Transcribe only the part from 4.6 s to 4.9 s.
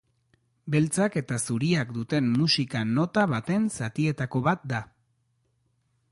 da.